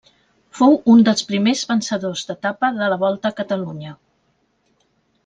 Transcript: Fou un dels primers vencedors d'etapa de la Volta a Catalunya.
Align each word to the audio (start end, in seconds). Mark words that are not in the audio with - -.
Fou 0.59 0.71
un 0.93 1.03
dels 1.09 1.25
primers 1.31 1.61
vencedors 1.71 2.23
d'etapa 2.29 2.71
de 2.81 2.87
la 2.95 2.97
Volta 3.05 3.31
a 3.33 3.39
Catalunya. 3.41 3.93